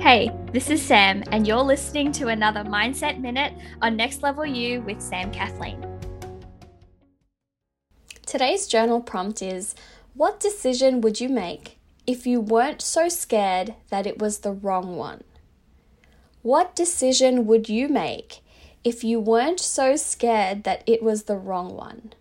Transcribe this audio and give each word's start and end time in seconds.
Hey, 0.00 0.30
this 0.50 0.70
is 0.70 0.80
Sam, 0.80 1.22
and 1.30 1.46
you're 1.46 1.58
listening 1.58 2.10
to 2.12 2.28
another 2.28 2.64
Mindset 2.64 3.20
Minute 3.20 3.52
on 3.82 3.96
Next 3.96 4.22
Level 4.22 4.46
You 4.46 4.80
with 4.80 4.98
Sam 4.98 5.30
Kathleen. 5.30 5.84
Today's 8.24 8.66
journal 8.66 9.02
prompt 9.02 9.42
is 9.42 9.74
What 10.14 10.40
decision 10.40 11.02
would 11.02 11.20
you 11.20 11.28
make 11.28 11.78
if 12.06 12.26
you 12.26 12.40
weren't 12.40 12.80
so 12.80 13.10
scared 13.10 13.74
that 13.90 14.06
it 14.06 14.18
was 14.18 14.38
the 14.38 14.52
wrong 14.52 14.96
one? 14.96 15.22
What 16.40 16.74
decision 16.74 17.46
would 17.46 17.68
you 17.68 17.86
make 17.86 18.40
if 18.82 19.04
you 19.04 19.20
weren't 19.20 19.60
so 19.60 19.96
scared 19.96 20.64
that 20.64 20.82
it 20.86 21.02
was 21.02 21.24
the 21.24 21.36
wrong 21.36 21.76
one? 21.76 22.14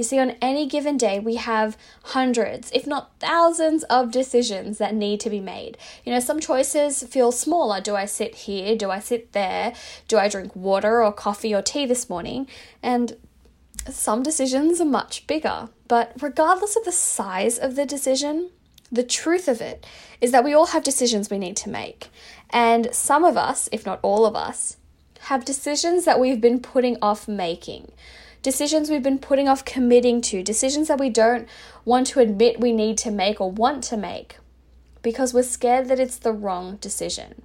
You 0.00 0.04
see, 0.04 0.18
on 0.18 0.30
any 0.40 0.66
given 0.66 0.96
day, 0.96 1.18
we 1.18 1.34
have 1.34 1.76
hundreds, 2.04 2.70
if 2.72 2.86
not 2.86 3.10
thousands, 3.20 3.82
of 3.82 4.10
decisions 4.10 4.78
that 4.78 4.94
need 4.94 5.20
to 5.20 5.28
be 5.28 5.40
made. 5.40 5.76
You 6.06 6.14
know, 6.14 6.20
some 6.20 6.40
choices 6.40 7.02
feel 7.02 7.30
smaller. 7.30 7.82
Do 7.82 7.96
I 7.96 8.06
sit 8.06 8.34
here? 8.34 8.74
Do 8.76 8.90
I 8.90 8.98
sit 8.98 9.32
there? 9.32 9.74
Do 10.08 10.16
I 10.16 10.30
drink 10.30 10.56
water 10.56 11.04
or 11.04 11.12
coffee 11.12 11.54
or 11.54 11.60
tea 11.60 11.84
this 11.84 12.08
morning? 12.08 12.48
And 12.82 13.18
some 13.90 14.22
decisions 14.22 14.80
are 14.80 14.86
much 14.86 15.26
bigger. 15.26 15.68
But 15.86 16.14
regardless 16.18 16.76
of 16.76 16.86
the 16.86 16.92
size 16.92 17.58
of 17.58 17.76
the 17.76 17.84
decision, 17.84 18.48
the 18.90 19.04
truth 19.04 19.48
of 19.48 19.60
it 19.60 19.84
is 20.22 20.32
that 20.32 20.44
we 20.44 20.54
all 20.54 20.68
have 20.68 20.82
decisions 20.82 21.28
we 21.28 21.36
need 21.36 21.58
to 21.58 21.68
make. 21.68 22.08
And 22.48 22.88
some 22.94 23.22
of 23.22 23.36
us, 23.36 23.68
if 23.70 23.84
not 23.84 24.00
all 24.00 24.24
of 24.24 24.34
us, 24.34 24.78
have 25.24 25.44
decisions 25.44 26.04
that 26.04 26.20
we've 26.20 26.40
been 26.40 26.60
putting 26.60 26.96
off 27.00 27.28
making 27.28 27.92
decisions 28.42 28.88
we've 28.88 29.02
been 29.02 29.18
putting 29.18 29.48
off 29.48 29.64
committing 29.64 30.20
to, 30.20 30.42
decisions 30.42 30.88
that 30.88 31.00
we 31.00 31.10
don't 31.10 31.48
want 31.84 32.06
to 32.08 32.20
admit 32.20 32.60
we 32.60 32.72
need 32.72 32.96
to 32.98 33.10
make 33.10 33.40
or 33.40 33.50
want 33.50 33.84
to 33.84 33.96
make 33.96 34.36
because 35.02 35.34
we're 35.34 35.42
scared 35.42 35.88
that 35.88 36.00
it's 36.00 36.18
the 36.18 36.32
wrong 36.32 36.76
decision. 36.76 37.42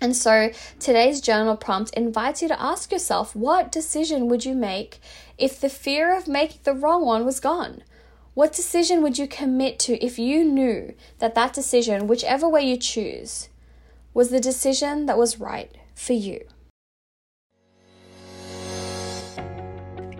And 0.00 0.16
so 0.16 0.50
today's 0.78 1.20
journal 1.20 1.56
prompt 1.56 1.94
invites 1.94 2.42
you 2.42 2.48
to 2.48 2.60
ask 2.60 2.92
yourself 2.92 3.34
what 3.34 3.72
decision 3.72 4.28
would 4.28 4.44
you 4.44 4.54
make 4.54 4.98
if 5.38 5.60
the 5.60 5.68
fear 5.68 6.16
of 6.16 6.28
making 6.28 6.60
the 6.64 6.74
wrong 6.74 7.04
one 7.04 7.24
was 7.24 7.40
gone? 7.40 7.82
What 8.34 8.52
decision 8.52 9.02
would 9.02 9.16
you 9.16 9.28
commit 9.28 9.78
to 9.80 10.04
if 10.04 10.18
you 10.18 10.44
knew 10.44 10.94
that 11.20 11.36
that 11.36 11.52
decision, 11.52 12.08
whichever 12.08 12.48
way 12.48 12.62
you 12.62 12.76
choose, 12.76 13.48
was 14.12 14.30
the 14.30 14.40
decision 14.40 15.06
that 15.06 15.16
was 15.16 15.40
right 15.40 15.70
for 15.94 16.14
you? 16.14 16.44